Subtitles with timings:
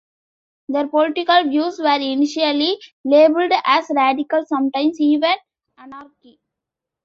[0.67, 5.33] Their political views were initially labeled as radical, sometimes even
[5.77, 6.39] anarchic.